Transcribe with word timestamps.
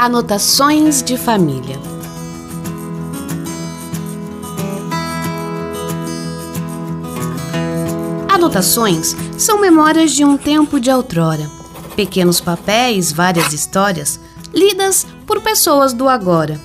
Anotações 0.00 1.02
de 1.02 1.16
família. 1.16 1.76
Anotações 8.28 9.16
são 9.36 9.60
memórias 9.60 10.12
de 10.12 10.24
um 10.24 10.36
tempo 10.36 10.78
de 10.78 10.88
outrora. 10.88 11.50
Pequenos 11.96 12.40
papéis, 12.40 13.10
várias 13.10 13.52
histórias, 13.52 14.20
lidas 14.54 15.04
por 15.26 15.40
pessoas 15.40 15.92
do 15.92 16.08
agora. 16.08 16.60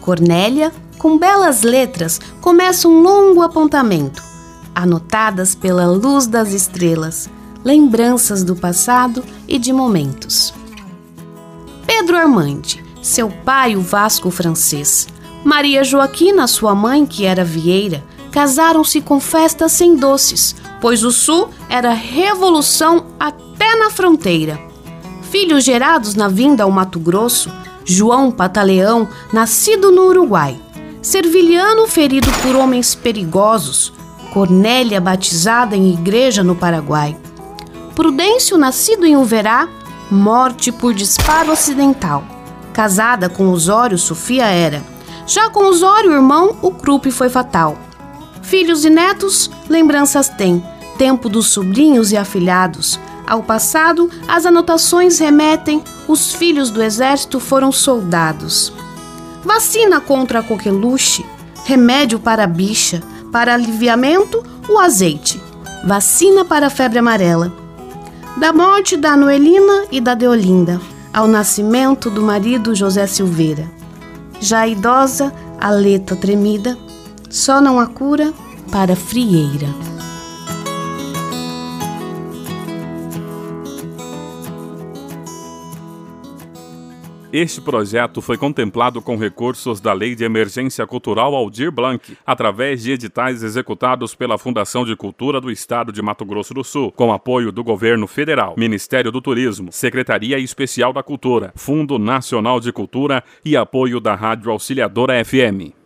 Cornélia, 0.00 0.72
com 0.96 1.18
belas 1.18 1.60
letras, 1.60 2.18
começa 2.40 2.88
um 2.88 3.02
longo 3.02 3.42
apontamento, 3.42 4.22
anotadas 4.74 5.54
pela 5.54 5.84
luz 5.84 6.26
das 6.26 6.54
estrelas, 6.54 7.28
lembranças 7.62 8.42
do 8.42 8.56
passado 8.56 9.22
e 9.46 9.58
de 9.58 9.74
momentos. 9.74 10.58
Pedro 12.00 12.16
Armande, 12.16 12.82
seu 13.02 13.28
pai, 13.28 13.76
o 13.76 13.82
Vasco 13.82 14.30
francês. 14.30 15.06
Maria 15.44 15.84
Joaquina, 15.84 16.46
sua 16.46 16.74
mãe, 16.74 17.04
que 17.04 17.26
era 17.26 17.44
vieira, 17.44 18.02
casaram-se 18.32 19.02
com 19.02 19.20
festas 19.20 19.72
sem 19.72 19.96
doces, 19.96 20.56
pois 20.80 21.04
o 21.04 21.12
sul 21.12 21.50
era 21.68 21.92
revolução 21.92 23.04
até 23.20 23.76
na 23.76 23.90
fronteira. 23.90 24.58
Filhos 25.30 25.62
gerados 25.62 26.14
na 26.14 26.26
vinda 26.26 26.64
ao 26.64 26.70
Mato 26.70 26.98
Grosso, 26.98 27.52
João 27.84 28.30
Pataleão, 28.30 29.06
nascido 29.30 29.92
no 29.92 30.06
Uruguai, 30.06 30.58
Serviliano 31.02 31.86
ferido 31.86 32.32
por 32.40 32.56
homens 32.56 32.94
perigosos, 32.94 33.92
Cornélia 34.32 35.02
batizada 35.02 35.76
em 35.76 35.92
igreja 35.92 36.42
no 36.42 36.56
Paraguai, 36.56 37.14
Prudêncio 37.94 38.56
nascido 38.56 39.04
em 39.04 39.18
Uverá, 39.18 39.68
morte 40.10 40.72
por 40.72 40.92
disparo 40.92 41.52
acidental. 41.52 42.24
Casada 42.72 43.28
com 43.28 43.50
Osório, 43.50 43.96
Sofia 43.96 44.46
era. 44.46 44.82
Já 45.26 45.48
com 45.48 45.66
Osório, 45.66 46.12
irmão, 46.12 46.56
o 46.60 46.72
crupe 46.72 47.10
foi 47.10 47.28
fatal. 47.28 47.78
Filhos 48.42 48.84
e 48.84 48.90
netos, 48.90 49.50
lembranças 49.68 50.28
tem, 50.28 50.64
tempo 50.98 51.28
dos 51.28 51.48
sobrinhos 51.48 52.10
e 52.10 52.16
afilhados. 52.16 52.98
Ao 53.26 53.42
passado, 53.42 54.10
as 54.26 54.44
anotações 54.44 55.18
remetem: 55.18 55.84
os 56.08 56.32
filhos 56.32 56.70
do 56.70 56.82
exército 56.82 57.38
foram 57.38 57.70
soldados. 57.70 58.72
Vacina 59.44 60.00
contra 60.00 60.40
a 60.40 60.42
coqueluche, 60.42 61.24
remédio 61.64 62.18
para 62.18 62.44
a 62.44 62.46
bicha, 62.48 63.00
para 63.30 63.54
aliviamento, 63.54 64.42
o 64.68 64.78
azeite. 64.78 65.40
Vacina 65.86 66.44
para 66.44 66.66
a 66.66 66.70
febre 66.70 66.98
amarela 66.98 67.59
da 68.40 68.54
morte 68.54 68.96
da 68.96 69.14
Noelina 69.18 69.84
e 69.92 70.00
da 70.00 70.14
Deolinda, 70.14 70.80
ao 71.12 71.28
nascimento 71.28 72.08
do 72.08 72.22
marido 72.22 72.74
José 72.74 73.06
Silveira. 73.06 73.70
Já 74.40 74.66
idosa, 74.66 75.30
a 75.60 75.68
letra 75.68 76.16
tremida, 76.16 76.74
só 77.28 77.60
não 77.60 77.78
há 77.78 77.86
cura 77.86 78.32
para 78.72 78.94
a 78.94 78.96
frieira. 78.96 79.68
Este 87.32 87.60
projeto 87.60 88.20
foi 88.20 88.36
contemplado 88.36 89.00
com 89.00 89.16
recursos 89.16 89.80
da 89.80 89.92
Lei 89.92 90.16
de 90.16 90.24
Emergência 90.24 90.84
Cultural 90.84 91.32
Aldir 91.32 91.70
Blanc, 91.70 92.16
através 92.26 92.82
de 92.82 92.90
editais 92.90 93.44
executados 93.44 94.16
pela 94.16 94.36
Fundação 94.36 94.84
de 94.84 94.96
Cultura 94.96 95.40
do 95.40 95.48
Estado 95.48 95.92
de 95.92 96.02
Mato 96.02 96.24
Grosso 96.24 96.52
do 96.52 96.64
Sul, 96.64 96.90
com 96.90 97.12
apoio 97.12 97.52
do 97.52 97.62
Governo 97.62 98.08
Federal, 98.08 98.54
Ministério 98.58 99.12
do 99.12 99.20
Turismo, 99.20 99.70
Secretaria 99.70 100.40
Especial 100.40 100.92
da 100.92 101.04
Cultura, 101.04 101.52
Fundo 101.54 102.00
Nacional 102.00 102.58
de 102.58 102.72
Cultura 102.72 103.22
e 103.44 103.56
apoio 103.56 104.00
da 104.00 104.16
Rádio 104.16 104.50
Auxiliadora 104.50 105.24
FM. 105.24 105.79